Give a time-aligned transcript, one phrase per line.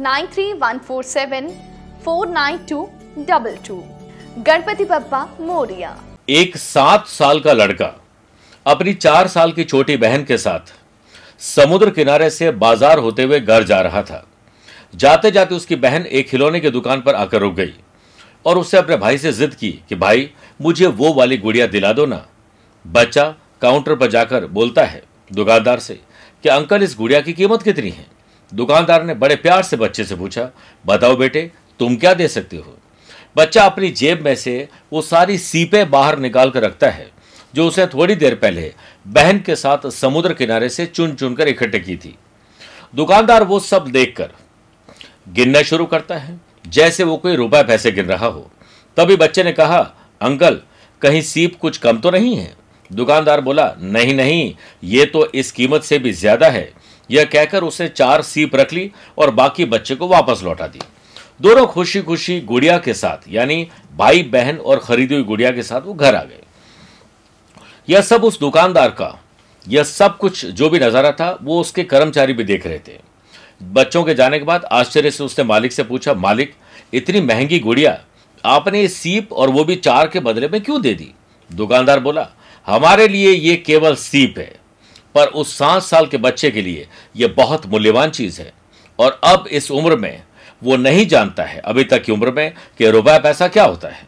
[0.00, 1.48] nine three one four seven
[2.04, 2.82] four nine two
[3.20, 3.76] double two
[4.38, 5.96] Ganpati Bappa Morya.
[6.30, 7.86] एक सात साल का लड़का,
[8.66, 10.72] अपनी चार साल की छोटी बहन के साथ
[11.44, 14.24] समुद्र किनारे से बाज़ार होते हुए घर जा रहा था।
[14.94, 17.74] जाते जाते उसकी बहन एक खिलौने की दुकान पर आकर रुक गई
[18.44, 22.06] और उससे अपने भाई से जिद की कि, भाई, मुझे वो वाली गुड़िया दिला दो
[22.06, 22.24] ना।
[22.84, 23.24] बच्चा
[23.62, 25.94] काउंटर पर जाकर बोलता है दुकानदार से
[26.44, 28.06] कि, अंकल, इस गुड़िया की कीमत कितनी है?
[28.52, 30.48] दुकानदार ने बड़े प्यार से बच्चे से पूछा,
[30.84, 31.50] बताओ बेटे,
[31.80, 32.76] तुम क्या दे सकते हो?
[33.36, 37.10] बच्चा अपनी जेब में से वो सारी सीपें बाहर निकाल कर रखता है,
[37.54, 38.72] जो उसे थोड़ी देर पहले
[39.06, 42.14] बहन के साथ समुद्र किनारे से चुन चुनकर इकट्ठे की थी।
[42.94, 44.30] दुकानदार वो सब देखकर
[45.28, 48.50] गिनना शुरू करता है, जैसे वो कोई रुपए पैसे गिन रहा हो।
[48.96, 49.78] तभी बच्चे ने कहा,
[50.20, 50.60] अंकल,
[51.02, 52.52] कहीं सीप कुछ कम तो नहीं है?
[52.90, 54.54] दुकानदार बोला, नहीं नहीं,
[54.84, 56.70] ये तो इस कीमत से भी ज़्यादा है।
[57.10, 60.80] यह कहकर उसने चार सीप रख ली और बाकी बच्चे को वापस लौटा दी
[61.40, 65.80] दोनों खुशी खुशी गुड़िया के साथ, यानी भाई बहन और खरीदी हुई गुड़िया के साथ
[65.80, 66.40] वो घर आ गए।
[67.88, 69.18] यह सब उस दुकानदार का,
[69.66, 72.98] यह सब कुछ जो भी नज़ारा था, वो उसके कर्मचारी भी देख रहे थे।
[73.64, 76.54] बच्चों के जाने के बाद आश्चर्य से उसने मालिक से पूछा, मालिक,
[76.94, 77.98] इतनी महँगी गुड़िया
[78.44, 81.12] आपने सीप और वो भी चार के बदले में क्यों दे दी?
[81.50, 82.28] दुकानदार बोला,
[82.66, 84.54] हमारे लिए ये केवल सीप है।
[85.14, 88.52] पर उस सात साल के बच्चे के लिए यह बहुत मूल्यवान चीज़ है।
[88.98, 90.22] और अब इस उम्र में
[90.62, 94.06] वो नहीं जानता है, अभी तक की उम्र में, कि रुपया पैसा क्या होता है।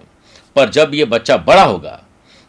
[0.56, 2.02] पर जब ये बच्चा बड़ा होगा,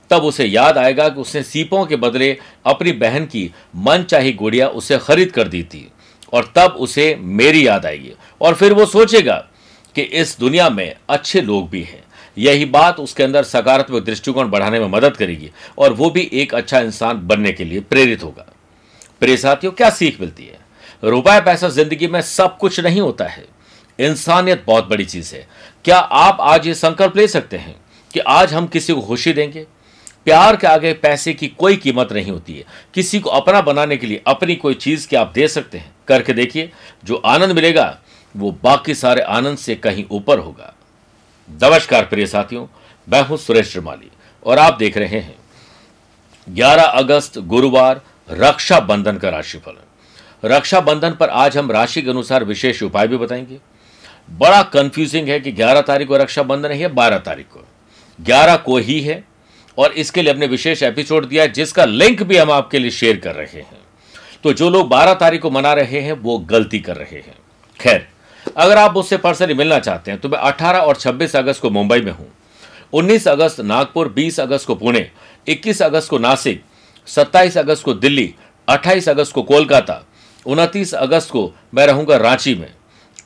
[0.09, 4.67] तब उसे याद आएगा कि उसने सीपों के बदले अपनी बहन की मन चाही गुड़िया
[4.67, 5.91] उसे खरीद कर दी थी।
[6.33, 9.47] और तब उसे मेरी याद आएगी। और फिर वो सोचेगा
[9.95, 12.03] कि इस दुनिया में अच्छे लोग भी हैं।
[12.37, 16.79] यही बात उसके अंदर सकारात्मक दृष्टिकोण बढ़ाने में मदद करेगी और वो भी एक अच्छा
[16.79, 18.45] इंसान बनने के लिए प्रेरित होगा।
[19.19, 20.59] प्रिय साथियों, क्या सीख मिलती है?
[21.03, 23.45] रुपया पैसा ज़िंदगी में सब कुछ नहीं होता है।
[23.99, 25.47] इंसानियत बहुत बड़ी चीज़ है।
[25.85, 27.75] क्या आप आज ये संकल्प ले सकते हैं
[28.13, 29.67] कि आज हम किसी को खुशी देंगे?
[30.25, 32.63] प्यार के आगे पैसे की कोई कीमत नहीं होती है।
[32.93, 35.91] किसी को अपना बनाने के लिए अपनी कोई चीज़ के आप दे सकते हैं?
[36.07, 36.71] करके देखिए,
[37.05, 37.99] जो आनंद मिलेगा,
[38.37, 40.75] वो बाकी सारे आनंद से कहीं ऊपर होगा।
[41.51, 42.67] नमस्कार प्रिय साथियों,
[43.09, 44.11] मैं हूँ सुरेश श्रीमाली
[44.43, 45.35] और आप देख रहे हैं।
[46.49, 48.01] 11 अगस्त, गुरुवार
[48.31, 49.73] रक्षा बंधन का राशिफल।
[50.45, 53.57] रक्षा बंधन पर आज हम राशि के अनुसार विशेष उपाय भी बताएँगे।
[54.31, 57.67] बड़ा कंफ्यूजिंग है कि 11 तारीख को रक्षा बंधन है 12 तारीख को।
[58.21, 59.23] 11 को ही है
[59.77, 63.35] और इसके लिए हमने विशेष एपिसोड दिया जिसका लिंक भी हम आपके लिए शेयर कर
[63.35, 63.79] रहे हैं।
[64.43, 67.35] तो जो लोग 12 तारीख को मना रहे हैं, वो गलती कर रहे हैं।
[67.79, 68.07] खैर
[68.57, 72.01] अगर आप मुझसे पर्सनली मिलना चाहते हैं तो मैं 18 और 26 अगस्त को मुंबई
[72.01, 72.27] में हूँ।
[72.93, 75.09] 19 अगस्त नागपुर 20 अगस्त को पुणे
[75.47, 76.63] 21 अगस्त को नासिक
[77.07, 78.33] 27 अगस्त को दिल्ली
[78.67, 80.01] 28 अगस्त को कोलकाता
[80.45, 82.69] 29 अगस्त को मैं रहूँगा रांची में,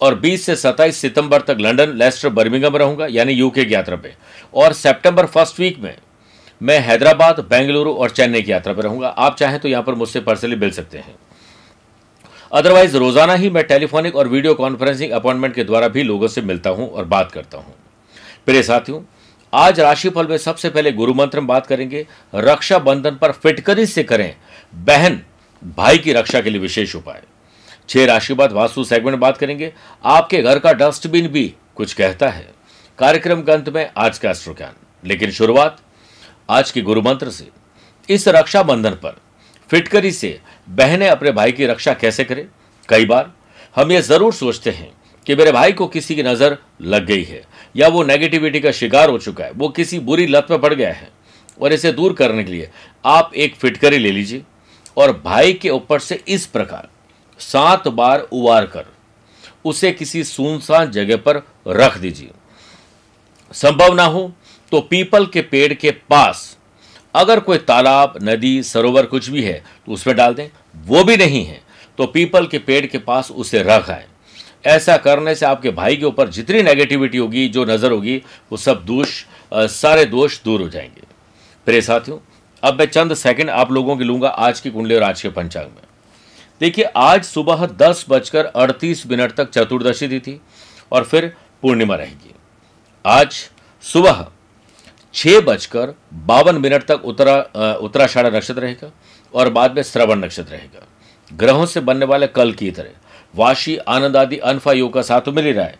[0.01, 4.13] और 20 से 27 सितंबर तक लंदन, लेस्टर बर्मिंगम रहूँगा, यानी यूके की यात्रा पे।
[4.53, 5.95] और सितंबर फ़र्स्ट वीक में
[6.61, 10.19] मैं हैदराबाद, बेंगलुरु और चेन्नई की यात्रा पर रहूँगा। आप चाहें तो यहाँ पर मुझसे
[10.19, 11.15] पर्सनली मिल सकते हैं।
[12.51, 16.69] अदरवाइज़ रोज़ाना ही मैं टेलीफोनिक और वीडियो कॉन्फ्रेंसिंग अपॉइंटमेंट के द्वारा भी लोगों से मिलता
[16.69, 17.73] हूँ और बात करता हूँ।
[18.45, 19.01] प्रिय साथियों,
[19.53, 22.05] आज राशिफल में सबसे पहले गुरु मंत्र में बात करेंगे।
[22.35, 24.35] रक्षा बंधन पर फिटकरी से करें।
[24.75, 25.21] बहन,
[25.77, 27.21] भाई की रक्षा के लिए विशेष उपाय।
[27.89, 32.47] छह राशि बाद वास्तु सेगमेंट बात करेंगे। आपके घर का डस्टबिन भी कुछ कहता है।
[32.99, 34.55] कार्यक्रम के अंत में आज का एस्ट्रो
[35.03, 35.77] लेकिन शुरुआत
[36.49, 37.47] आज के गुरु मंत्र से।
[38.09, 39.15] इस रक्षाबंधन पर
[39.69, 42.45] फिटकरी से बहनें अपने भाई की रक्षा कैसे करें?
[42.89, 43.31] कई बार
[43.75, 44.91] हम ये ज़रूर सोचते हैं
[45.27, 47.41] कि मेरे भाई को किसी की नज़र लग गई है,
[47.75, 50.91] या वो नेगेटिविटी का शिकार हो चुका है, वो किसी बुरी लत में पड़ गया
[50.93, 51.09] है,
[51.61, 52.69] और इसे दूर करने के लिए
[53.05, 54.43] आप एक फिटकरी ले लीजिए,
[54.97, 56.87] और भाई के ऊपर से इस प्रकार
[57.39, 58.85] सात बार उबार कर
[59.65, 62.31] उसे किसी सुनसान जगह पर रख दीजिए।
[63.51, 64.31] संभव ना हो
[64.71, 66.54] तो पीपल के पेड़ के पास
[67.15, 70.49] अगर कोई तालाब, नदी, सरोवर कुछ भी है तो उसमें डाल दें,
[70.83, 71.61] वो भी नहीं है
[71.97, 74.05] तो पीपल के पेड़ के पास उसे रख आए।
[74.65, 78.17] ऐसा करने से आपके भाई के ऊपर जितनी नेगेटिविटी होगी, जो नज़र होगी,
[78.51, 79.23] वो सब दोष
[79.53, 81.03] सारे दोष दूर हो जाएँगे।
[81.67, 82.17] प्रे साथियों,
[82.63, 85.65] अब मैं चंद सेकंड आप लोगों की लूँगा आज की कुंडली और आज के पंचांग
[85.65, 85.83] में।
[86.61, 90.39] देखिए, आज सुबह दस बजकर अड़तीस मिनट तक चतुर्दशी तिथि
[90.91, 91.33] और फिर
[91.63, 92.33] पूर्णिमा रहेगी।
[93.05, 93.35] आज
[93.85, 94.25] सुबह
[95.15, 95.93] छह बजकर
[96.25, 97.35] बावन मिनट तक उत्तरा
[97.77, 98.91] उत्तराषाढ़ नक्षत्र रहेगा
[99.33, 100.87] और बाद में श्रवण नक्षत्र रहेगा।
[101.31, 102.89] ग्रहों से बनने वाले कल की तरह।
[103.33, 105.77] वाशी, आनंद आदि अनफा योग का साथ तो मिल ही रहा है,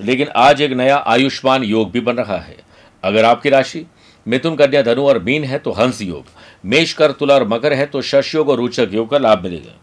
[0.00, 2.56] लेकिन आज एक नया आयुष्मान योग भी बन रहा है।
[3.02, 3.84] अगर आपकी राशि
[4.26, 6.24] मिथुन, कन्या, धनु और मीन है तो हंस योग,
[6.64, 9.76] मेष कर तुला और मकर है तो शश योग और रोचक योग का लाभ मिलेगा।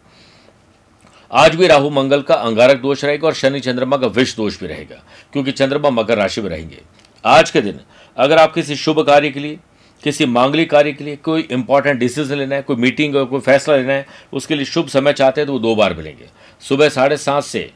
[1.31, 4.67] आज भी राहु, मंगल का अंगारक दोष रहेगा और शनि, चंद्रमा का विष दोष भी
[4.67, 5.01] रहेगा,
[5.33, 6.81] क्योंकि चंद्रमा मकर राशि में रहेंगे।
[7.23, 7.79] आज के दिन
[8.17, 9.59] अगर आप किसी शुभ कार्य के लिए,
[10.03, 13.93] किसी मांगलिक कार्य के लिए कोई इंपॉर्टेंट डिसीज़न लेना है, कोई मीटिंग कोई फैसला लेना
[13.93, 16.29] है, उसके लिए शुभ समय चाहते हैं तो वो दो बार मिलेंगे।
[16.61, 17.69] सुबह साढ़े सात से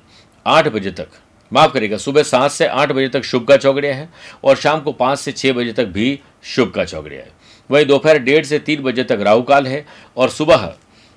[0.45, 1.07] आठ बजे तक,
[1.51, 4.09] माफ़ करेगा सुबह सात से आठ बजे तक शुभ का चौगड़िया है
[4.43, 7.31] और शाम को पाँच से छः बजे तक भी शुभ का चौगड़िया है।
[7.69, 9.85] वहीं दोपहर डेढ़ से तीन बजे तक राहु काल है
[10.17, 10.73] और सुबह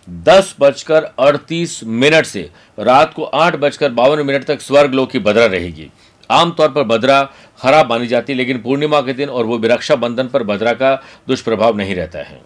[0.09, 2.49] दस बजकर अड़तीस मिनट से
[2.79, 5.89] रात को आठ बजकर बावन मिनट तक स्वर्ग लोक की बदरा रहेगी।
[6.33, 7.23] आमतौर पर बदरा
[7.63, 10.95] खराब मानी जाती है, लेकिन पूर्णिमा के दिन और वो भी रक्षाबंधन पर बदरा का
[11.29, 12.41] दुष्प्रभाव नहीं रहता है।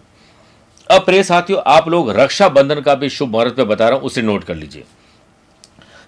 [0.89, 4.21] अब प्रिय साथियों, आप लोग रक्षाबंधन का भी शुभ मुहूर्त में बता रहा हूँ, उसे
[4.21, 4.83] नोट कर लीजिए।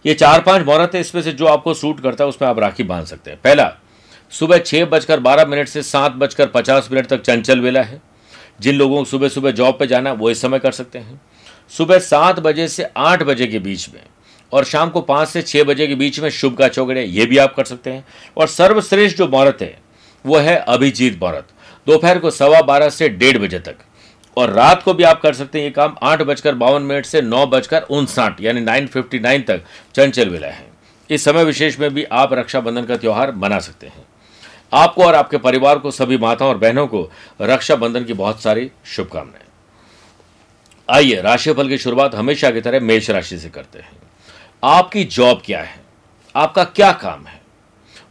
[0.06, 2.84] ये चार पाँच मुहूर्त है, इसमें से जो आपको सूट करता है, उसमें आप राखी
[2.84, 3.72] बाँध सकते हैं। पहला,
[4.32, 8.02] सुबह छह बजकर बारह मिनट से सात बजकर पचास मिनट तक चंचल वेला है।
[8.62, 11.22] जिन लोगों को सुबह सुबह जॉब पे जाना वो इस समय कर सकते हैं।
[11.70, 14.02] सुबह सात बजे से आठ बजे के बीच में
[14.54, 17.38] और शाम को पाँच से छः बजे के बीच में शुभ का चौगड़े ये भी
[17.38, 18.06] आप कर सकते हैं।
[18.38, 19.80] और सर्वश्रेष्ठ जो मुहूर्त है,
[20.26, 21.48] वो है अभिजीत मुहूर्त
[21.88, 23.76] दोपहर को सवा बारह से डेढ़ बजे तक।
[24.38, 27.22] और रात को भी आप कर सकते हैं ये काम। आठ बजकर बावन मिनट से
[27.22, 29.62] नौ बजकर उनसाठ, यानी नाइन फिफ्टी नाइन तक
[29.96, 30.68] चंचल विलय है।
[31.10, 34.06] इस समय विशेष में भी आप रक्षाबंधन का त्यौहार मना सकते हैं।
[34.74, 37.12] आपको और आपके परिवार को, सभी माताओं और बहनों को
[37.42, 39.46] रक्षाबंधन की बहुत सारी शुभकामनाएँ।
[40.90, 43.90] आइए, राशिफल की शुरुआत हमेशा की तरह मेष राशि से करते हैं।
[44.64, 45.80] आपकी जॉब क्या है?
[46.36, 47.40] आपका क्या काम है?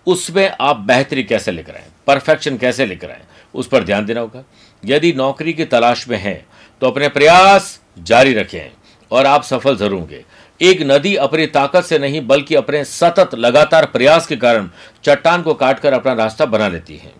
[0.06, 3.22] उसमें आप बेहतरी कैसे लेकर आए परफेक्शन कैसे लेकर आए
[3.54, 4.44] उस पर ध्यान देना होगा।
[4.82, 6.44] यदि नौकरी की तलाश में हैं
[6.82, 8.70] तो अपने प्रयास जारी रखें
[9.10, 10.24] और आप सफल ज़रूर होंगे।
[10.60, 14.68] एक नदी अपनी ताकत से नहीं, बल्कि अपने सतत लगातार प्रयास के कारण
[15.04, 17.12] चट्टान को काटकर अपना रास्ता बना लेती है।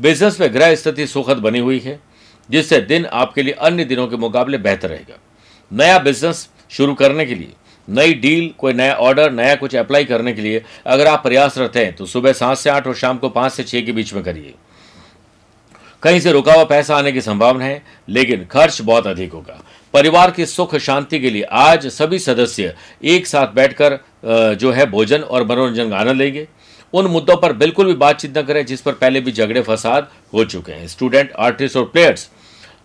[0.00, 1.98] बिज़नेस में ग्रह स्थिति सुखद बनी हुई है,
[2.48, 5.18] जिससे दिन आपके लिए अन्य दिनों के मुकाबले बेहतर रहेगा।
[5.70, 7.52] नया बिज़नेस शुरू करने के लिए
[7.88, 11.94] नई डील, कोई नया ऑर्डर नया कुछ अप्लाई करने के लिए अगर आप प्रयासरत हैं
[11.96, 14.54] तो सुबह सात से आठ और शाम को पाँच से छह के बीच में करिए।
[16.02, 19.62] कहीं से रुका हुआ पैसा आने की संभावना है, लेकिन खर्च बहुत अधिक होगा।
[19.94, 22.74] परिवार की सुख, शांति के लिए आज सभी सदस्य
[23.04, 23.98] एक साथ बैठकर
[24.56, 26.46] जो है भोजन और मनोरंजन का आनंद लेंगे।
[26.92, 30.44] उन मुद्दों पर बिल्कुल भी बातचीत न करें, जिस पर पहले भी झगड़े, फसाद हो
[30.44, 32.28] चुके हैं। स्टूडेंट आर्टिस्ट और प्लेयर्स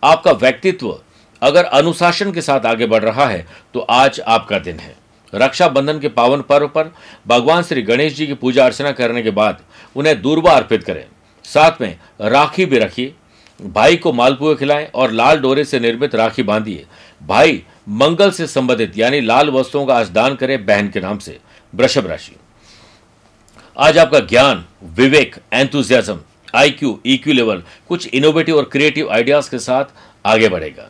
[0.03, 0.97] आपका व्यक्तित्व
[1.41, 4.95] अगर अनुशासन के साथ आगे बढ़ रहा है तो आज आपका दिन है।
[5.33, 6.91] रक्षाबंधन के पावन पर्व पर
[7.27, 9.61] भगवान श्री गणेश जी की पूजा अर्चना करने के बाद
[9.95, 11.05] उन्हें दूरबा अर्पित करें।
[11.45, 13.13] साथ में राखी भी रखिए,
[13.59, 16.85] भाई को मालपुए खिलाएँ और लाल डोरे से निर्मित राखी बांधिए।
[17.21, 21.39] भाई मंगल से संबंधित, यानी लाल वस्तुओं का आज दान करें बहन के नाम से,
[21.73, 22.35] वृषभ राशि।
[23.77, 26.19] आज आपका ज्ञान, विवेक एंथुजियाज्म
[26.55, 29.85] आईक्यू ईक्यू लेवल कुछ इनोवेटिव और क्रिएटिव आइडियाज़ के साथ
[30.25, 30.89] आगे बढ़ेगा।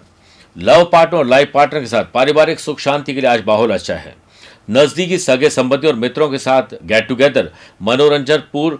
[0.57, 3.95] लव पार्टनर और लाइफ पार्टनर के साथ पारिवारिक सुख शांति के लिए आज माहौल अच्छा
[3.95, 4.15] है।
[4.69, 8.79] नजदीकी सगे संबंधी और मित्रों के साथ गेट टुगेदर मनोरंजन पूर्व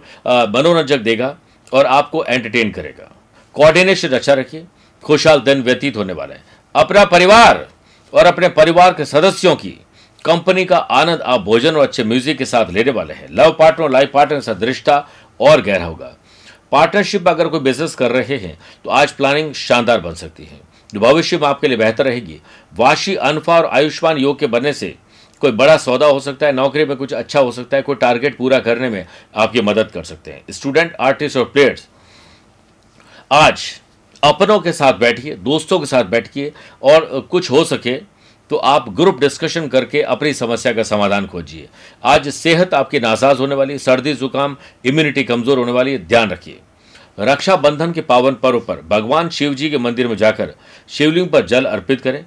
[0.56, 1.36] मनोरंजक देगा
[1.72, 3.10] और आपको एंटरटेन करेगा।
[3.56, 4.66] कोऑर्डिनेशन अच्छा रखिए,
[5.04, 6.42] खुशहाल दिन व्यतीत होने वाला है।
[6.74, 7.66] अपना परिवार
[8.12, 9.78] और अपने परिवार के सदस्यों की
[10.24, 13.84] कंपनी का आनंद आप भोजन और अच्छे म्यूज़िक के साथ लेने वाले हैं। लव पार्टनर
[13.84, 15.04] और लाइफ पार्टनर से दृष्टा
[15.40, 16.14] और गहरा होगा।
[16.72, 21.00] पार्टनरशिप अगर कोई बिज़नेस कर रहे हैं तो आज प्लानिंग शानदार बन सकती है। जो
[21.00, 22.40] भविष्य में आपके लिए बेहतर रहेगी।
[22.74, 24.94] वाशी, अनफा और आयुष्मान योग के बनने से
[25.42, 28.36] कोई बड़ा सौदा हो सकता है, नौकरी में कुछ अच्छा हो सकता है, कोई टारगेट
[28.36, 31.88] पूरा करने में आपकी मदद कर सकते हैं। स्टूडेंट, आर्टिस्ट और प्लेयर्स,
[33.30, 33.70] आज
[34.22, 36.52] अपनों के साथ बैठिए, दोस्तों के साथ बैठिए
[36.82, 37.96] और कुछ हो सके
[38.50, 41.68] तो आप ग्रुप डिस्कशन करके अपनी समस्या का समाधान खोजिए।
[42.04, 46.60] आज सेहत आपकी नासाज होने वाली सर्दी, जुकाम इम्यूनिटी कमज़ोर होने वाली ध्यान रखिए।
[47.18, 50.54] रक्षाबंधन के पावन पर्व पर भगवान शिव जी के मंदिर में जाकर
[50.88, 52.24] शिवलिंग पर जल अर्पित करें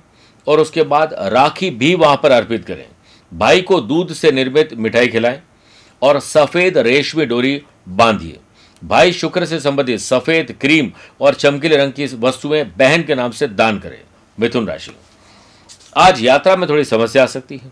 [0.47, 2.85] और उसके बाद राखी भी वहाँ पर अर्पित करें।
[3.31, 5.41] भाई को दूध से निर्मित मिठाई खिलाएँ
[6.01, 8.39] और सफ़ेद रेशमी डोरी बांधिए।
[8.81, 13.47] भाई शुक्र से संबंधित सफ़ेद क्रीम और चमकीले रंग की वस्तुएँ बहन के नाम से
[13.47, 13.99] दान करें।
[14.39, 14.91] मिथुन राशि
[15.97, 17.71] आज यात्रा में थोड़ी समस्या आ सकती है।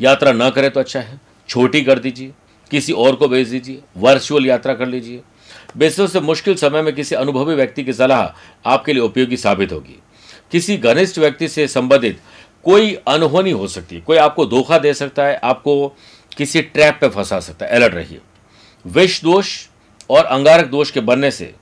[0.00, 2.32] यात्रा न करें तो अच्छा है। छोटी कर दीजिए।
[2.70, 5.20] किसी और को भेज दीजिए। वर्चुअल यात्रा कर लीजिए।
[5.76, 8.22] बेसों से मुश्किल समय में किसी अनुभवी व्यक्ति की सलाह
[8.70, 9.98] आपके लिए उपयोगी साबित होगी।
[10.52, 12.20] किसी घनिष्ठ व्यक्ति से संबंधित
[12.64, 15.96] कोई अनहोनी हो सकती है, कोई आपको धोखा दे सकता है, आपको
[16.36, 18.20] किसी ट्रैप पे फंसा सकता है। अलर्ट रहिए।
[18.86, 19.66] विष दोष
[20.10, 21.54] और अंगारक दोष के बनने से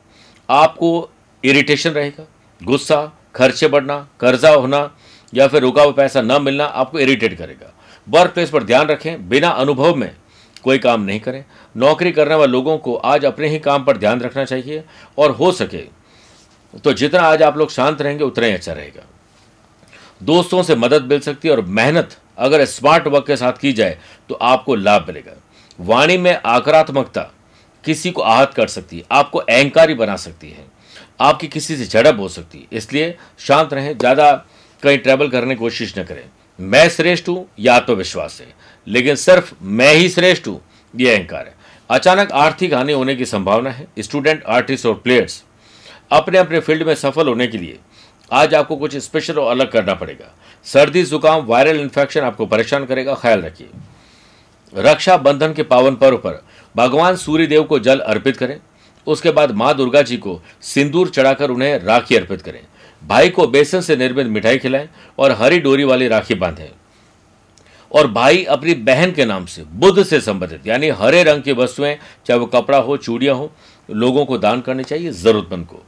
[0.49, 1.11] आपको
[1.45, 2.27] इरिटेशन रहेगा,
[2.63, 4.97] गुस्सा, खर्चे बढ़ना, कर्जा होना
[5.35, 7.73] या फिर रुका हुआ पैसा न मिलना आपको इरिटेट करेगा।
[8.09, 10.15] वर्क प्लेस पर ध्यान रखें, बिना अनुभव में
[10.65, 14.21] कोई काम नहीं करें। नौकरी करने वाले लोगों को आज अपने ही काम पर ध्यान
[14.21, 14.83] रखना चाहिए
[15.19, 15.85] और हो सके
[16.75, 19.05] तो जितना आज आप लोग शांत रहेंगे, उतना ही अच्छा रहेगा।
[20.23, 23.99] दोस्तों से मदद मिल सकती है और मेहनत अगर स्मार्ट वर्क के साथ की जाए
[24.29, 25.33] तो आपको लाभ मिलेगा।
[25.81, 27.23] वाणी में आकारात्मकता
[27.85, 30.65] किसी को आहत कर सकती है, आपको अहंकारी बना सकती है,
[31.21, 34.33] आपकी किसी से झड़प हो सकती है। इसलिए शांत रहें, ज़्यादा
[34.83, 36.25] कहीं ट्रैवल करने की कोशिश न करें।
[36.59, 38.58] मैं श्रेष्ठ हूँ, या आत्मविश्वास तो है।
[38.89, 40.61] लेकिन सिर्फ़ मैं ही श्रेष्ठ हूँ
[40.95, 41.55] यह अहंकार है।
[41.91, 45.43] अचानक आर्थिक हानि होने की संभावना है। स्टूडेंट, आर्टिस्ट और प्लेयर्स
[46.13, 47.79] अपने अपने फ़ील्ड में सफल होने के लिए
[48.33, 53.15] आज आपको कुछ स्पेशल और अलग करना पड़ेगा। सर्दी, जुकाम, वायरल इन्फेक्शन आपको परेशान करेगा।
[53.15, 53.69] ख्याल रखिए।
[54.75, 56.43] रक्षाबंधन के पावन पर्व पर
[56.77, 58.59] भगवान सूर्य देव को जल अर्पित करें।
[59.07, 62.61] उसके बाद माँ दुर्गा जी को सिंदूर चढ़ाकर उन्हें राखी अर्पित करें।
[63.03, 66.69] भाई को बेसन से निर्मित मिठाई खिलाएँ और हरी डोरी वाली राखी बांधें।
[67.93, 71.97] और भाई अपनी बहन के नाम से, बुद्ध से संबंधित, यानी हरे रंग की वस्तुएँ,
[72.27, 73.53] चाहे वो कपड़ा हो, चूड़ियाँ हो,
[73.91, 75.85] लोगों को दान करने चाहिए जरूरतमंद को।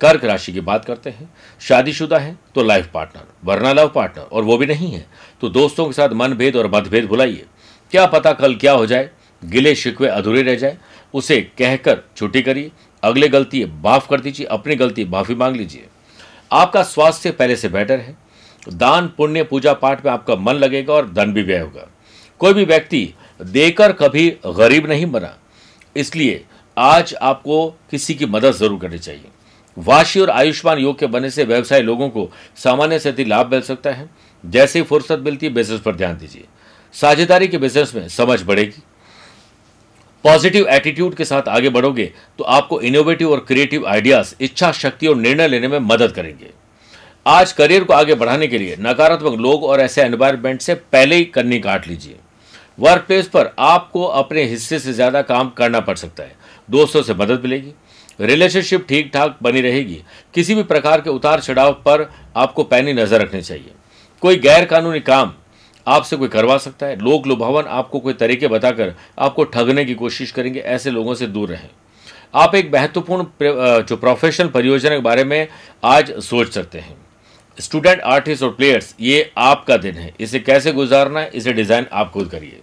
[0.00, 4.42] कर्क राशि की बात करते हैं। शादीशुदा है तो लाइफ पार्टनर वरना लव पार्टनर और
[4.42, 5.06] वो भी नहीं है।
[5.40, 7.44] तो दोस्तों के साथ मनभेद और मतभेद भुलाइए।
[7.90, 9.10] क्या पता कल क्या हो जाए?
[9.44, 10.78] गिले शिकवे अधूरे रह जाए।
[11.14, 12.70] उसे कहकर छुट्टी करिए।
[13.02, 15.86] अगले गलती माफ़ कर दीजिए, अपनी गलती माफ़ी मांग लीजिए।
[16.52, 18.16] आपका स्वास्थ्य पहले से बेटर है।
[18.66, 21.88] दान, पुण्य, पूजा पाठ में आपका मन लगेगा और धन भी व्यय होगा।
[22.40, 23.08] कोई भी व्यक्ति
[23.42, 25.36] देकर कभी गरीब नहीं बना
[25.96, 26.44] इसलिए
[26.76, 29.30] आज आपको किसी की मदद ज़रूर करनी चाहिए।
[29.76, 33.60] वाशी और आयुष्मान योग के बनने से व्यवसाय लोगों को सामान्य से अधिक लाभ मिल
[33.62, 34.08] सकता है।
[34.44, 36.44] जैसे ही फुर्सत मिलती है बिज़नेस पर ध्यान दीजिए।
[36.94, 38.82] साझेदारी के बिज़नेस में समझ बढ़ेगी।
[40.24, 45.16] पॉजिटिव एटीट्यूड के साथ आगे बढ़ोगे तो आपको इनोवेटिव और क्रिएटिव आइडियाज़ इच्छा, शक्ति और
[45.16, 46.50] निर्णय लेने में मदद करेंगे।
[47.26, 51.24] आज करियर को आगे बढ़ाने के लिए नकारात्मक लोग और ऐसे एनवायरमेंट से पहले ही
[51.24, 52.16] कन्नी काट लीजिए।
[52.78, 56.34] वर्क प्लेस पर आपको अपने हिस्से से ज़्यादा काम करना पड़ सकता है।
[56.68, 57.72] दोस्तों से मदद मिलेगी।
[58.20, 60.00] रिलेशनशिप ठीक ठाक बनी रहेगी।
[60.34, 63.72] किसी भी प्रकार के उतार चढ़ाव पर आपको पैनी नज़र रखनी चाहिए।
[64.22, 65.32] कोई गैर कानूनी काम
[65.86, 70.30] आपसे कोई करवा सकता है। लोक लुभावन आपको कोई तरीके बताकर आपको ठगने की कोशिश
[70.30, 71.68] करेंगे। ऐसे लोगों से दूर रहें।
[72.34, 75.46] आप एक महत्वपूर्ण जो प्रोफेशनल परियोजना के बारे में
[75.84, 76.96] आज सोच सकते हैं।
[77.58, 81.30] स्टूडेंट, आर्टिस्ट और प्लेयर्स, ये आपका दिन है। इसे कैसे गुजारना है?
[81.34, 82.60] इसे डिज़ाइन आप खुद करिए।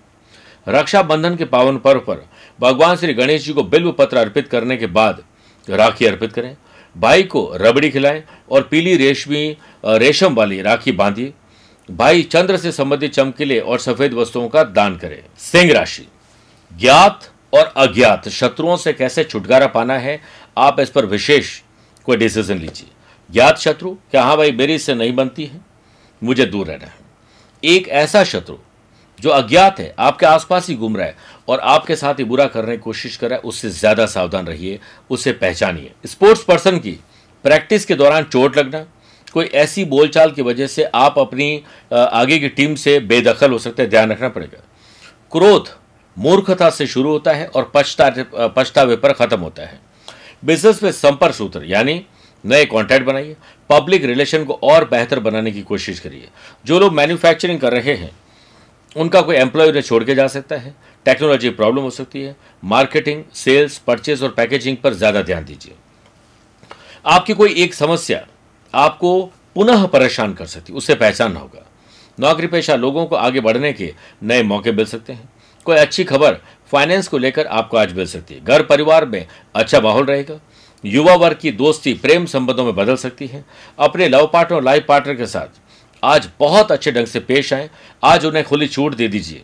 [0.68, 2.26] रक्षाबंधन के पावन पर्व पर
[2.60, 5.24] भगवान श्री गणेश जी को बिल्व पत्र अर्पित करने के बाद
[5.68, 6.56] राखी अर्पित करें।
[6.96, 11.34] भाई को रबड़ी खिलाएँ और पीली रेशमी रेशम वाली राखी बांधिए।
[11.90, 16.08] भाई चंद्र से संबंधित चमकीले और सफ़ेद वस्तुओं का दान करें। सिंह राशि।
[16.72, 20.20] ज्ञात और अज्ञात शत्रुओं से कैसे छुटकारा पाना है,
[20.58, 21.60] आप इस पर विशेष
[22.08, 22.90] कोई डिसीज़न लीजिए।
[23.34, 23.94] ज्ञात शत्रु?
[24.12, 25.62] क्या हाँ भाई, मेरी इससे नहीं बनती है?
[26.22, 27.00] मुझे दूर रहना है।
[27.64, 28.58] एक ऐसा शत्रु
[29.20, 31.16] जो अज्ञात है, आपके आसपास ही घूम रहा है
[31.48, 34.80] और आपके साथ ही बुरा करने की कोशिश कर रहा है, उससे ज़्यादा सावधान रहिए,
[35.10, 36.92] उसे पहचानिए। स्पोर्ट्स पर्सन की
[37.46, 38.86] प्रैक्टिस के दौरान चोट लगना,
[39.28, 43.82] कोई ऐसी बोलचाल की वजह से आप अपनी आगे की टीम से बेदखल हो सकते
[43.82, 44.64] हैं, ध्यान रखना पड़ेगा।
[45.32, 45.70] क्रोध
[46.18, 48.10] मूर्खता से शुरू होता है और पछता
[48.48, 49.80] पछतावे पर खत्म होता है।
[50.44, 52.06] बिज़नेस में संपर्क सूत्र, यानी
[52.44, 53.36] नए कॉन्टैक्ट बनाइए।
[53.70, 56.28] पब्लिक रिलेशन को और बेहतर बनाने की कोशिश करिए।
[56.66, 58.12] जो लोग मैन्युफैक्चरिंग कर रहे हैं,
[58.96, 60.74] उनका कोई एम्प्लॉय उन्हें छोड़ के जा सकता है।
[61.06, 65.74] टेक्नोलॉजी प्रॉब्लम हो सकती है। मार्केटिंग सेल्स परचेज और पैकेजिंग पर ज़्यादा ध्यान दीजिए।
[67.06, 68.26] आपकी कोई एक समस्या
[68.74, 69.22] आपको
[69.56, 71.66] पुनः परेशान कर सकती उसे पहचानना होगा।
[72.18, 73.94] नौकरी पेशा लोगों को आगे बढ़ने के
[74.24, 75.30] नए मौके मिल सकते हैं।
[75.66, 76.38] कोई अच्छी खबर
[76.72, 80.40] फाइनेंस को लेकर आपको आज मिल सकती है। घर परिवार में अच्छा माहौल रहेगा।
[80.84, 83.44] युवा वर्ग की दोस्ती प्रेम संबंधों में बदल सकती है।
[83.80, 85.60] अपने लव पार्टनर और लाइफ पार्टनर के साथ
[86.04, 87.70] आज बहुत अच्छे ढंग से पेश आए।
[88.04, 89.42] आज उन्हें खुली छूट दे दीजिए।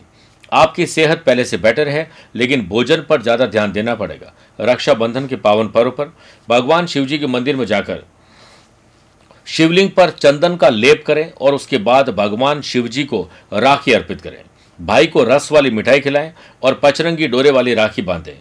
[0.52, 5.36] आपकी सेहत पहले से बेटर है, लेकिन भोजन पर ज़्यादा ध्यान देना पड़ेगा। रक्षाबंधन के
[5.36, 6.12] पावन पर्व पर
[6.48, 8.04] भगवान शिवजी के मंदिर में जाकर
[9.46, 14.42] शिवलिंग पर चंदन का लेप करें और उसके बाद भगवान शिवजी को राखी अर्पित करें।
[14.78, 18.32] भाई को रस वाली मिठाई खिलाएँ और पचरंगी डोरे वाली राखी बांधें।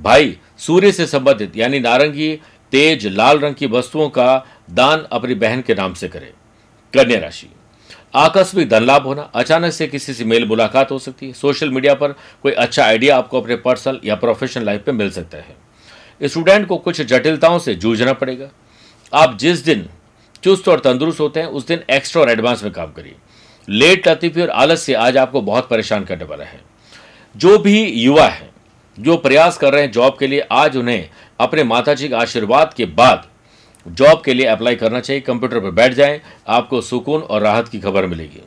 [0.00, 2.40] भाई, सूर्य से संबंधित, यानी नारंगी,
[2.72, 6.32] तेज, लाल रंग की वस्तुओं का दान अपनी बहन के नाम से करें।
[6.94, 7.48] कन्या राशि।
[8.14, 11.94] आकस्मिक धन लाभ होना, अचानक से किसी से मेल मुलाकात हो सकती है। सोशल मीडिया
[11.94, 15.56] पर कोई अच्छा आइडिया आपको अपने पर्सनल या प्रोफेशनल लाइफ में मिल सकता है।
[16.22, 18.50] स्टूडेंट को कुछ जटिलताओं से जूझना पड़ेगा।
[19.14, 19.88] आप जिस दिन
[20.44, 23.14] चुस्त और तंदुरुस्त होते हैं, उस दिन एक्स्ट्रा और एडवांस में काम करिए।
[23.68, 26.60] लेट लतीफी और आलस से आज आपको बहुत परेशान करने वाला है।
[27.36, 28.53] जो भी युवा है
[28.98, 31.08] जो प्रयास कर रहे हैं जॉब के लिए, आज उन्हें
[31.40, 33.26] अपने माता के आशीर्वाद के बाद
[33.86, 37.80] जॉब के लिए अप्लाई करना चाहिए। कंप्यूटर पर बैठ जाएँ, आपको सुकून और राहत की
[37.80, 38.42] खबर मिलेगी।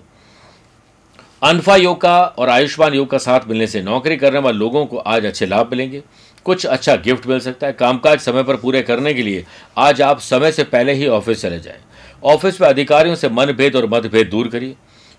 [1.41, 4.97] अनफा योग का और आयुष्मान योग का साथ मिलने से नौकरी करने वाले लोगों को
[4.97, 6.01] आज अच्छे लाभ मिलेंगे।
[6.45, 9.45] कुछ अच्छा गिफ्ट मिल सकता है। कामकाज समय पर पूरे करने के लिए
[9.77, 11.79] आज आप समय से पहले ही ऑफ़िस चले जाएँ।
[12.23, 14.75] ऑफ़िस में अधिकारियों से मनभेद और मतभेद दूर करिए।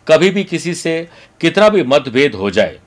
[0.07, 1.09] कभी भी किसी से
[1.41, 2.79] कितना भी मतभेद हो जाए,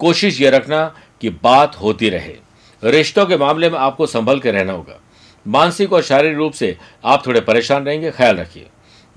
[0.00, 2.36] कोशिश ये रखना कि बात होती रहे।
[2.84, 5.00] रिश्तों के मामले में आपको संभल के रहना होगा।
[5.46, 8.66] मानसिक और शारीरिक रूप से आप थोड़े परेशान रहेंगे, ख्याल रखिए।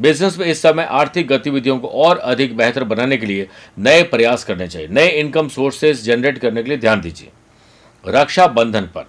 [0.01, 3.47] बिज़नेस में इस समय आर्थिक गतिविधियों को और अधिक बेहतर बनाने के लिए
[3.79, 7.29] नए प्रयास करने चाहिए। नए इनकम सोर्सेज जनरेट करने के लिए ध्यान दीजिए।
[8.07, 9.05] रक्षा बंधन पर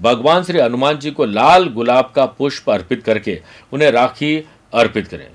[0.00, 5.26] भगवान श्री हनुमान जी को लाल गुलाब का पुष्प अर्पित करके उन्हें राखी अर्पित करें।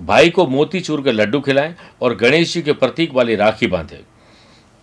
[0.00, 3.98] भाई को मोती चूर के लड्डू खिलाएँ और गणेश जी के प्रतीक वाली राखी बांधें।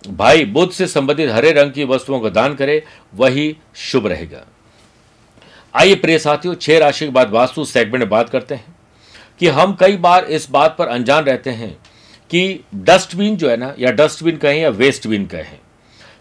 [0.04, 2.80] भाई बुद्ध से संबंधित हरे रंग की वस्तुओं का दान करें,
[3.14, 4.44] वही शुभ रहेगा।
[5.74, 8.74] आइए प्रिय साथियों, छह राशि के बाद वास्तु सेगमेंट में बात करते हैं
[9.40, 11.72] कि हम कई बार इस बात पर अनजान रहते हैं
[12.30, 15.58] कि डस्टबिन जो है ना, या डस्टबिन कहें या वेस्टबिन कहें,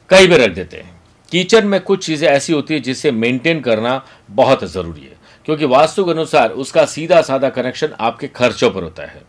[0.10, 0.98] कहीं भी रख देते हैं।
[1.32, 6.06] किचन में कुछ चीज़ें ऐसी होती है जिसे मेंटेन करना बहुत ज़रूरी है, क्योंकि वास्तु
[6.06, 9.22] के अनुसार उसका सीधा साधा कनेक्शन आपके खर्चों पर होता है।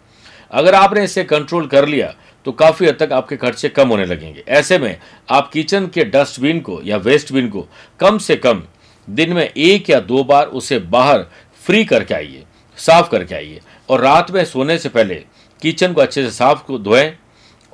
[0.50, 2.14] अगर आपने इसे कंट्रोल कर लिया
[2.46, 4.96] तो काफ़ी हद तक आपके खर्चे कम होने लगेंगे। ऐसे में
[5.30, 7.66] आप किचन के डस्टबिन को या वेस्टबिन को
[8.00, 8.62] कम से कम
[9.08, 11.26] दिन में एक या दो बार उसे बाहर
[11.60, 12.44] फ्री करके आइए,
[12.78, 15.14] साफ़ करके आइए और रात में सोने से पहले
[15.62, 17.12] किचन को अच्छे से साफ़ को धोएँ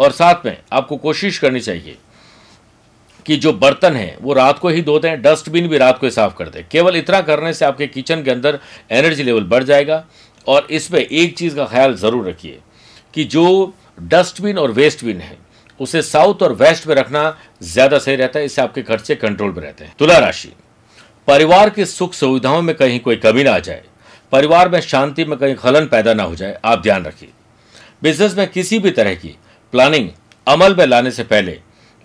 [0.00, 1.96] और साथ में आपको कोशिश करनी चाहिए
[3.26, 6.10] कि जो बर्तन है वो रात को ही धो दें, डस्टबिन भी रात को ही
[6.12, 8.58] साफ़ कर दें। केवल इतना करने से आपके किचन के अंदर
[8.90, 10.04] एनर्जी लेवल बढ़ जाएगा
[10.46, 12.58] और इसमें एक चीज़ का ख्याल ज़रूर रखिए
[13.14, 15.36] कि जो डस्टबिन और वेस्टबिन है।
[15.80, 19.62] उसे साउथ और वेस्ट में रखना ज़्यादा सही रहता है, इससे आपके खर्चे कंट्रोल में
[19.62, 20.52] रहते हैं। तुला राशि।
[21.28, 23.82] परिवार की सुख सुविधाओं में कहीं कोई कमी ना आ जाए।
[24.32, 27.28] परिवार में शांति में कहीं खलन पैदा ना हो जाए, आप ध्यान रखिए।
[28.02, 29.36] बिज़नेस में किसी भी तरह की
[29.72, 30.08] प्लानिंग
[30.46, 31.58] अमल में लाने से पहले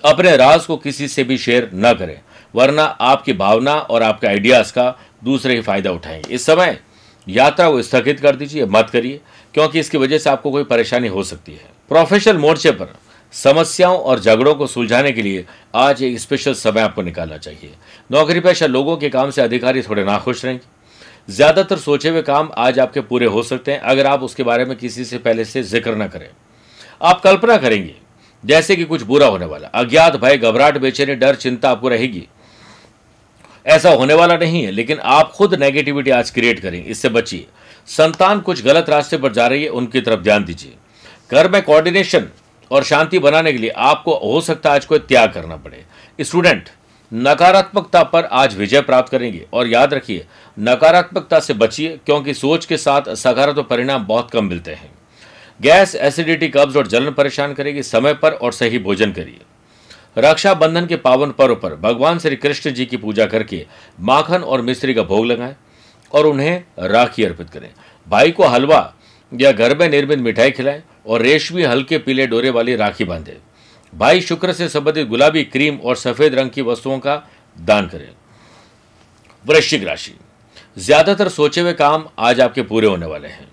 [0.03, 2.19] अपने राज को किसी से भी शेयर न करें,
[2.53, 6.79] वरना आपकी भावना और आपके आइडियाज़ का दूसरे ही फ़ायदा उठाएँगे। इस समय
[7.27, 9.19] यात्रा को स्थगित कर दीजिए, मत करिए,
[9.53, 12.93] क्योंकि इसकी वजह से आपको कोई परेशानी हो सकती है। प्रोफेशनल मोर्चे पर
[13.33, 17.71] समस्याओं और झगड़ों को सुलझाने के लिए आज एक स्पेशल समय आपको निकालना चाहिए।
[18.11, 22.79] नौकरी पेशा लोगों के काम से अधिकारी थोड़े नाखुश रहेंगे। ज़्यादातर सोचे हुए काम आज
[22.79, 25.95] आपके पूरे हो सकते हैं, अगर आप उसके बारे में किसी से पहले से ज़िक्र
[25.95, 26.27] न करें।
[27.01, 27.95] आप कल्पना करेंगे,
[28.43, 32.27] जैसे कि कुछ बुरा होने वाला, अज्ञात भय घबराहट, बेचैनी, डर, चिंता आपको रहेगी।
[33.65, 37.47] ऐसा होने वाला नहीं है, लेकिन आप खुद नेगेटिविटी आज क्रिएट करेंगे इससे बचिए।
[37.89, 40.75] संतान कुछ गलत रास्ते पर जा रही है, उनकी तरफ़ ध्यान दीजिए।
[41.31, 42.27] घर में कोऑर्डिनेशन
[42.71, 45.83] और शांति बनाने के लिए आपको हो सकता है आज कोई त्याग करना पड़े।
[46.21, 46.69] स्टूडेंट
[47.13, 50.25] नकारात्मकता पर आज विजय प्राप्त करेंगे। और याद रखिए,
[50.59, 54.91] नकारात्मकता से बचिए, क्योंकि सोच के साथ सकारात्मक परिणाम बहुत कम मिलते हैं।
[55.61, 59.39] गैस एसिडिटी कब्ज और जलन परेशान करेगी। समय पर और सही भोजन करिए।
[60.17, 63.65] रक्षाबंधन के पावन पर्व पर भगवान श्री कृष्ण जी की पूजा करके
[63.99, 65.55] माखन और मिश्री का भोग लगाएँ
[66.13, 67.69] और उन्हें राखी अर्पित करें।
[68.07, 68.93] भाई को हलवा
[69.31, 73.37] या घर में निर्मित मिठाई खिलाएँ। और रेशमी हल्के पीले डोरे वाली राखी बांधे।
[73.93, 77.15] भाई शुक्र से संबंधित गुलाबी क्रीम और सफ़ेद रंग की वस्तुओं का
[77.57, 78.09] दान करें।
[79.45, 80.13] वृश्चिक राशि।
[80.77, 83.47] ज़्यादातर सोचे हुए काम आज आपके पूरे होने वाले हैं।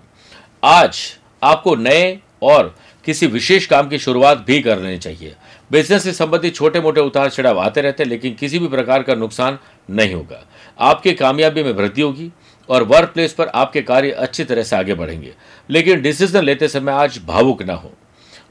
[0.63, 0.99] आज
[1.43, 5.35] आपको नए और किसी विशेष काम की शुरुआत भी कर लेनी चाहिए।
[5.71, 9.15] बिज़नेस से संबंधित छोटे मोटे उतार चढ़ाव आते रहते हैं, लेकिन किसी भी प्रकार का
[9.15, 9.57] नुकसान
[9.89, 10.45] नहीं होगा।
[10.79, 12.31] आपकी कामयाबी में वृद्धि होगी।
[12.69, 15.33] और वर्क प्लेस पर आपके कार्य अच्छी तरह से आगे बढ़ेंगे।
[15.69, 17.91] लेकिन डिसीज़न लेते समय आज भावुक ना हो।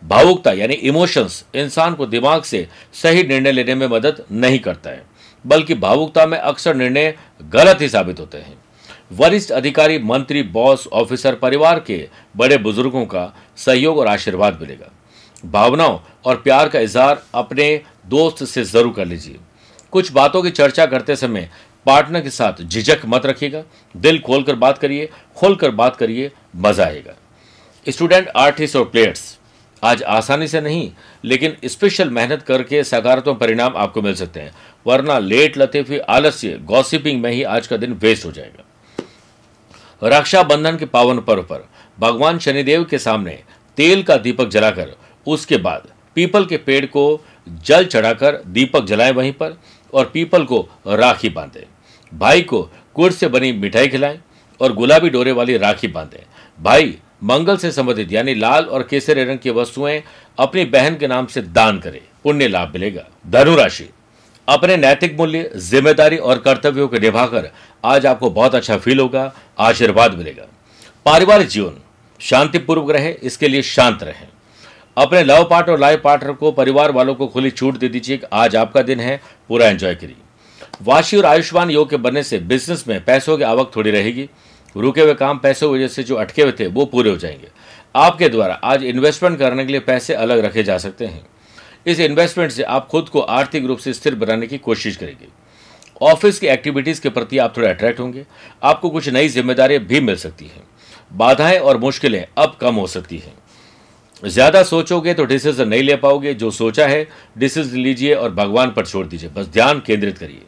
[0.02, 5.02] भावुकता यानी इमोशंस इंसान को दिमाग से सही निर्णय लेने में मदद नहीं करता है,
[5.44, 8.56] बल्कि भावुकता में अक्सर निर्णय गलत ही साबित होते हैं।
[9.12, 14.90] वरिष्ठ अधिकारी, मंत्री बॉस ऑफिसर परिवार के बड़े बुज़ुर्गों का सहयोग और आशीर्वाद मिलेगा।
[15.44, 19.36] भावनाओं और प्यार का इजहार अपने दोस्त से ज़रूर कर लीजिए।
[19.92, 21.48] कुछ बातों की चर्चा करते समय
[21.88, 23.62] पार्टनर के साथ झिझक मत रखिएगा,
[23.94, 27.14] दिल खोलकर बात करिए, खोलकर बात करिए, मज़ा आएगा।
[27.86, 29.38] स्टूडेंट, आर्टिस्ट और प्लेयर्स,
[29.82, 30.90] आज आसानी से नहीं,
[31.24, 34.52] लेकिन स्पेशल मेहनत करके सकारात्मक परिणाम आपको मिल सकते हैं।
[34.86, 38.64] वरना लेट लतीफी, आलस्य गॉसिपिंग में ही आज का दिन वेस्ट हो जाएगा।
[40.02, 43.38] रक्षाबंधन के पावन पर्व पर भगवान शनिदेव के सामने
[43.78, 44.94] तेल का दीपक जलाकर,
[45.26, 47.24] उसके बाद पीपल के पेड़ को
[47.64, 49.58] जल चढ़ाकर दीपक जलाएँ वहीं पर
[49.92, 51.66] और पीपल को राखी बांधे।
[52.12, 52.62] भाई को
[52.96, 54.18] गुड़ से बनी मिठाई खिलाएँ
[54.60, 56.24] और गुलाबी डोरे वाली राखी बांधे।
[56.60, 60.02] भाई, मंगल से संबंधित, यानी लाल और केसरे रंग की वस्तुएँ
[60.38, 63.88] अपनी बहन के नाम से दान करें। पुण्य लाभ मिलेगा। धनुराशि
[64.48, 67.50] अपने नैतिक मूल्य, ज़िम्मेदारी और कर्तव्यों को निभाकर
[67.84, 70.46] आज आपको बहुत अच्छा फील होगा, आशीर्वाद मिलेगा।
[71.06, 71.82] पारिवारिक जीवन।
[72.20, 74.28] शांतिपूर्वक रहे, इसके लिए शांत रहें।
[74.96, 78.56] अपने लव पार्ट और लाइफ पार्टनर को, परिवार वालों को खुली छूट दे दीजिए आज
[78.56, 80.16] आपका दिन है, पूरा एंजॉय करिए।
[80.82, 84.28] वाशी और आयुष्मान योग के बनने से बिज़नेस में पैसों की आवक थोड़ी रहेगी।
[84.76, 87.48] रुके हुए काम, पैसों की वजह से जो अटके हुए थे, वो पूरे हो जाएँगे।
[87.96, 91.26] आपके द्वारा आज इन्वेस्टमेंट करने के लिए पैसे अलग रखे जा सकते हैं।
[91.86, 95.26] इस इन्वेस्टमेंट से आप खुद को आर्थिक रूप से स्थिर बनाने की कोशिश करेंगे।
[96.02, 98.24] ऑफ़िस की एक्टिविटीज़ के प्रति आप थोड़े अट्रैक्ट होंगे।
[98.62, 100.62] आपको कुछ नई जिम्मेदारियाँ भी मिल सकती हैं।
[101.12, 103.34] बाधाएँ और मुश्किलें अब कम हो सकती हैं।
[104.24, 108.86] ज़्यादा सोचोगे तो डिसीज़न नहीं ले पाओगे। जो सोचा है डिसीज़न लीजिए और भगवान पर
[108.86, 110.42] छोड़ दीजिए। बस ध्यान केंद्रित करिए।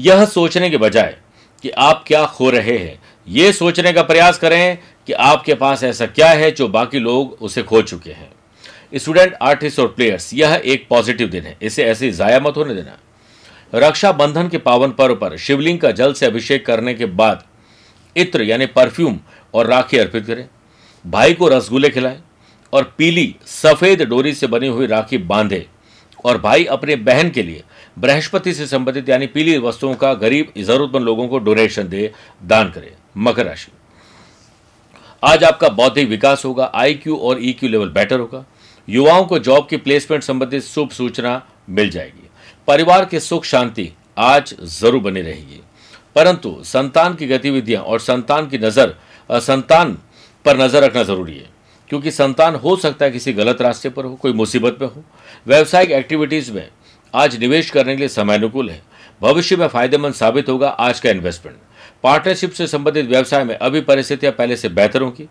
[0.00, 1.16] यह सोचने के बजाय
[1.62, 6.06] कि आप क्या खो रहे हैं। ये सोचने का प्रयास करें कि आपके पास ऐसा
[6.06, 8.32] क्या है जो बाकी लोग उसे खो चुके हैं।
[8.94, 12.98] स्टूडेंट, आर्टिस्ट और प्लेयर्स, यह एक पॉजिटिव दिन है। इसे ऐसे जाया मत होने देना।
[13.74, 17.44] रक्षाबंधन के पावन पर्व पर शिवलिंग का जल से अभिषेक करने के बाद
[18.16, 19.18] इत्र यानी परफ्यूम
[19.54, 20.48] और राखी अर्पित करें।
[21.06, 22.18] भाई को रसगुल्ले खिलाएँ
[22.72, 25.66] और पीली, सफ़ेद डोरी से बनी हुई राखी बांधे।
[26.24, 27.62] और भाई अपने बहन के लिए
[27.98, 32.94] बृहस्पति से संबंधित यानी पीली वस्तुओं का गरीब, जरूरतमंद लोगों को डोनेशन दे, दान करे,
[33.16, 33.72] मकर राशि।
[35.22, 38.44] आज आपका बौद्धिक विकास होगा आईक्यू और ईक्यू लेवल बेटर होगा।
[38.88, 42.28] युवाओं को जॉब की प्लेसमेंट संबंधित शुभ सूचना मिल जाएगी।
[42.68, 45.60] परिवार की सुख शांति आज ज़रूर बनी रहेगी।
[46.16, 48.94] परंतु संतान की गतिविधियाँ और संतान की नज़र
[49.30, 49.92] संतान
[50.44, 51.48] पर नज़र रखना ज़रूरी है।
[51.90, 55.02] क्योंकि संतान हो सकता है किसी गलत रास्ते पर हो, कोई मुसीबत में हो।
[55.46, 56.68] व्यवसायिक एक्टिविटीज़ में
[57.14, 58.82] आज निवेश करने के लिए समय अनुकूल है।
[59.22, 61.58] भविष्य में फ़ायदेमंद साबित होगा आज का इन्वेस्टमेंट
[62.02, 65.28] पार्टनरशिप से संबंधित व्यवसाय में अभी परिस्थितियाँ पहले से बेहतर होंगी।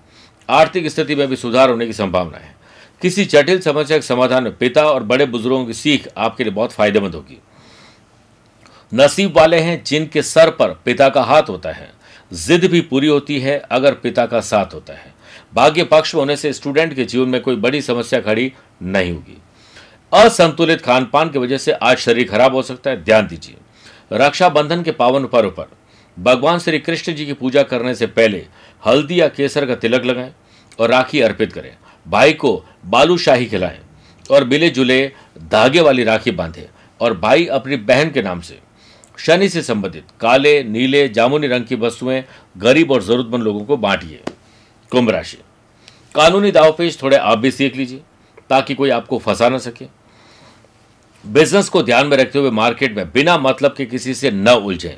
[0.49, 2.55] आर्थिक स्थिति में भी सुधार होने की संभावना है।
[3.01, 6.71] किसी जटिल समस्या के समाधान में पिता और बड़े बुज़ुर्गों की सीख आपके लिए बहुत
[6.71, 7.37] फ़ायदेमंद होगी।
[8.93, 11.91] नसीब वाले हैं जिनके सर पर पिता का हाथ होता है।
[12.33, 15.13] जिद भी पूरी होती है अगर पिता का साथ होता है।
[15.53, 19.37] भाग्य पक्ष होने से स्टूडेंट के जीवन में कोई बड़ी समस्या खड़ी नहीं होगी।
[20.11, 23.55] असंतुलित खान पान की वजह से आज शरीर खराब हो सकता है। ध्यान दीजिए।
[24.13, 25.67] रक्षाबंधन के पावन पर्व पर
[26.17, 28.45] भगवान श्री कृष्ण जी की पूजा करने से पहले
[28.83, 30.31] हल्दी या केसर का तिलक लगाएँ
[30.79, 31.71] और राखी अर्पित करें।
[32.07, 33.79] भाई को बालूशाही खिलाएँ
[34.31, 35.11] और मिले जुले
[35.51, 36.67] धागे वाली राखी बांधे
[37.01, 38.59] और भाई अपनी बहन के नाम से
[39.17, 42.23] शनि से संबंधित काले, नीले, जामुनी रंग की वस्तुएँ
[42.57, 44.21] गरीब और जरूरतमंद लोगों को बांटिए।
[44.91, 45.37] कुंभ राशि।
[46.15, 48.01] कानूनी दावपेच थोड़े आप भी सीख लीजिए
[48.49, 49.98] ताकि कोई आपको फंसा ना सके।
[51.23, 54.95] बिज़नेस को ध्यान में रखते हुए मार्केट में बिना मतलब के किसी से न उलझें,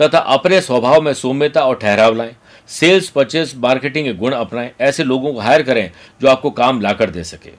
[0.00, 2.34] तथा अपने स्वभाव में सौम्यता और ठहराव लाएँ
[2.68, 5.90] सेल्स परचेस मार्केटिंग के गुण अपनाएँ, ऐसे लोगों को हायर करें
[6.20, 7.50] जो आपको काम लाकर दे सके।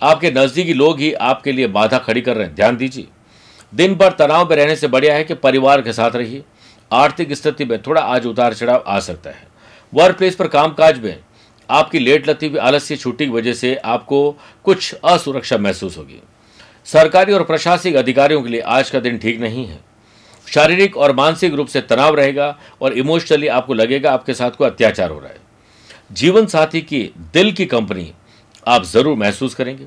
[0.00, 3.06] आपके नज़दीकी लोग ही आपके लिए बाधा खड़ी कर रहे हैं। ध्यान दीजिए,
[3.72, 6.44] दिन भर तनाव में रहने से बढ़िया है कि परिवार के साथ रहिए।
[6.90, 9.46] आर्थिक स्थिति में थोड़ा आज उतार चढ़ाव आ सकता है।
[9.92, 11.18] वर्क प्लेस पर कामकाज में
[11.68, 14.30] आपकी लेट लती हुई आलस्य छुट्टी की वजह से आपको
[14.64, 16.20] कुछ असुरक्षा महसूस होगी।
[16.86, 19.78] सरकारी और प्रशासनिक अधिकारियों के लिए आज का दिन ठीक नहीं है।
[20.46, 25.10] शारीरिक और मानसिक रूप से तनाव रहेगा और इमोशनली आपको लगेगा आपके साथ कोई अत्याचार
[25.10, 25.44] हो रहा है।
[26.12, 27.02] जीवन साथी की
[27.34, 28.12] दिल की कंपनी
[28.66, 29.86] आप ज़रूर महसूस करेंगे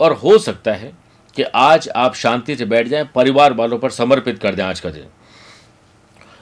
[0.00, 0.92] और हो सकता है
[1.36, 4.90] कि आज आप शांति से बैठ जाएँ, परिवार वालों पर समर्पित कर दें आज का
[4.90, 5.06] दिन।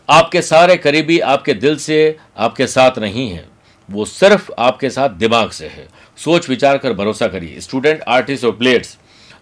[0.08, 3.48] आपके सारे करीबी आपके दिल से आपके साथ नहीं हैं,
[3.88, 5.86] वो सिर्फ़ आपके साथ दिमाग से है।
[6.18, 8.96] सोच विचार कर भरोसा करिए। स्टूडेंट, आर्टिस्ट और प्लेयर्स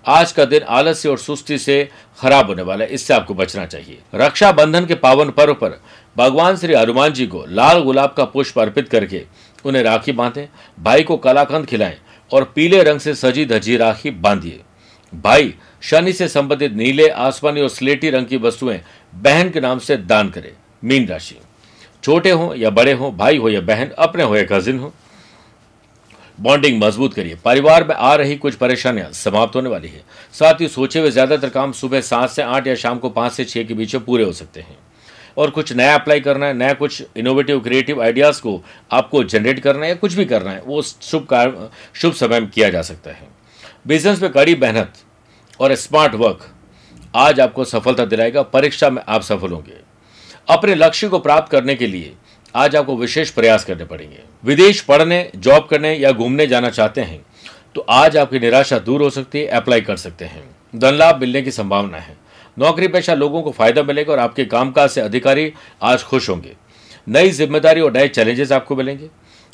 [0.09, 3.99] आज का दिन आलस्य और सुस्ती से खराब होने वाला है, इससे आपको बचना चाहिए।
[4.15, 5.81] रक्षाबंधन के पावन पर्व पर
[6.17, 9.23] भगवान श्री हनुमान जी को लाल गुलाब का पुष्प अर्पित करके
[9.65, 10.47] उन्हें राखी बांधें,
[10.79, 11.97] भाई को कलाकंद खिलाएँ
[12.31, 14.61] और पीले रंग से सजी धजी राखी बांधिए।
[15.13, 18.81] भाई, शनि से संबंधित नीले, आसमानी और स्लेटी रंग की वस्तुएँ
[19.15, 20.51] बहन के नाम से दान करें।
[20.85, 21.37] मीन राशि।
[22.05, 24.93] छोटे हो या बड़े हो, भाई हो या बहन, अपने हो या कजिन हो
[26.39, 30.03] बॉन्डिंग मज़बूत करिए। परिवार में आ रही कुछ परेशानियाँ समाप्त होने वाली है।
[30.35, 33.45] साथ ही सोचे हुए ज़्यादातर काम सुबह सात से आठ या शाम को पाँच से
[33.45, 34.77] छह के बीच में पूरे हो सकते हैं।
[35.37, 39.85] और कुछ नया अप्लाई करना है, नया कुछ इनोवेटिव क्रिएटिव आइडियाज़ को आपको जनरेट करना
[39.85, 43.11] है या कुछ भी करना है, वो शुभ कार्य, शुभ समय में किया जा सकता
[43.11, 43.29] है।
[43.87, 44.95] बिज़नेस में कड़ी मेहनत
[45.61, 46.49] और स्मार्ट वर्क
[47.17, 49.77] आज आपको सफलता दिलाएगा, परीक्षा में आप सफल होंगे।
[50.49, 52.13] अपने लक्ष्य को प्राप्त करने के लिए
[52.55, 57.21] आज आपको विशेष प्रयास करने पड़ेंगे। विदेश पढ़ने जॉब करने या घूमने जाना चाहते हैं
[57.75, 60.43] तो आज आपकी निराशा दूर हो सकती है अप्लाई कर सकते हैं।
[60.75, 62.17] धन लाभ मिलने की संभावना है।
[62.57, 66.55] नौकरी पेशा लोगों को फ़ायदा मिलेगा और आपके कामकाज से अधिकारी आज खुश होंगे।
[67.07, 69.09] नई ज़िम्मेदारी और नए चैलेंजेस आपको मिलेंगे।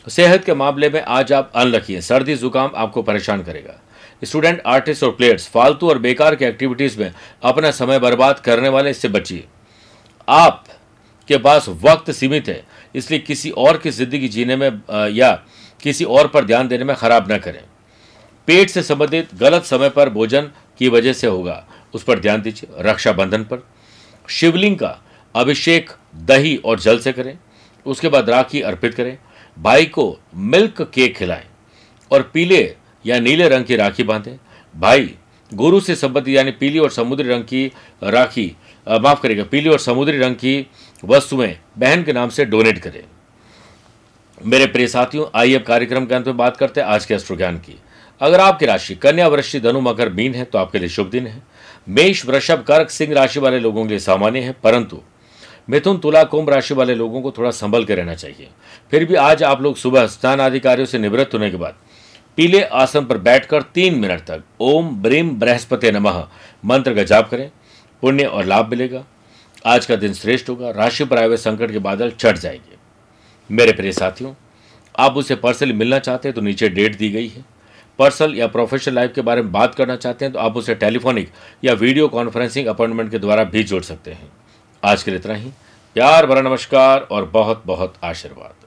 [0.07, 3.81] सेहत के मामले में आज आप अनलकी हैं। सर्दी, जुकाम आपको परेशान करेगा।
[4.23, 8.91] स्टूडेंट आर्टिस्ट और प्लेयर्स फालतू और बेकार की एक्टिविटीज़ में अपना समय बर्बाद करने वाले
[8.91, 9.45] इससे बचिए।
[10.29, 10.65] आप
[11.29, 12.63] के पास वक्त सीमित है।
[12.95, 14.71] इसलिए किसी और की ज़िंदगी जीने में
[15.11, 15.33] या
[15.83, 17.63] किसी और पर ध्यान देने में खराब न करें।
[18.49, 22.83] पेट से संबंधित गलत समय पर भोजन की वजह से होगा। उस पर ध्यान दीजिए।
[22.83, 23.67] रक्षाबंधन पर।
[24.29, 24.99] शिवलिंग का
[25.35, 25.91] अभिषेक
[26.25, 27.37] दही और जल से करें।
[27.87, 29.17] उसके बाद राखी अर्पित करें।
[29.57, 31.45] भाई को मिल्क केक खिलाएँ
[32.11, 32.63] और पीले
[33.05, 34.37] या नीले रंग की राखी बांधें।
[34.75, 35.15] भाई,
[35.53, 37.67] गुरु से संबंधित, यानी पीली और समुद्री रंग की
[38.03, 38.47] राखी
[38.87, 40.67] माफ़ करेगा पीली और समुद्री रंग की
[41.05, 43.03] वस्तुएँ बहन के नाम से डोनेट करें।
[44.47, 47.37] मेरे प्रिय साथियों, आइए अब कार्यक्रम के अंत में बात करते हैं आज के अस्त्र
[47.37, 47.81] ज्ञान की।
[48.21, 51.43] अगर आपकी राशि कन्या वृश्चि धनु मकर, मीन है तो आपके लिए शुभ दिन है।
[51.89, 55.01] मेष, वृषभ, कर्क, सिंह राशि वाले लोगों के लिए सामान्य है, परंतु
[55.71, 58.49] मिथुन, तुला, कुंभ राशि वाले लोगों को थोड़ा संभल के रहना चाहिए।
[58.91, 61.75] फिर भी आज आप लोग सुबह स्नान अधिकारियों से निवृत्त होने के बाद
[62.37, 66.29] पीले आसन पर बैठकर तीन मिनट तक ओम, ब्रीम, बृहस्पति नमः
[66.65, 67.51] मंत्र का जाप करें।
[68.03, 69.05] पुण्य और लाभ मिलेगा।
[69.65, 72.77] आज का दिन श्रेष्ठ होगा, राशि पर आए हुए संकट के बादल चढ़ जाएँगे।
[73.51, 74.33] मेरे प्रिय साथियों,
[74.99, 77.45] आप उसे पर्सनली मिलना चाहते हैं तो नीचे डेट दी गई है।
[77.99, 81.31] पर्सनल या प्रोफेशनल लाइफ के बारे में बात करना चाहते हैं तो आप उसे टेलीफोनिक
[81.65, 84.33] या वीडियो कॉन्फ्रेंसिंग अपॉइंटमेंट के द्वारा भी जोड़ सकते हैं।
[84.83, 85.51] आज के लिए इतना ही।
[85.97, 88.64] प्यार भरा नमस्कार और बहुत बहुत आशीर्वाद।